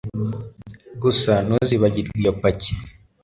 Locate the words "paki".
2.41-2.71